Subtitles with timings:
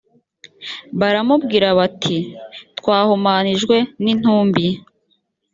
[0.99, 2.17] baramubwira bati
[2.77, 4.65] twahumanijwe n intumbi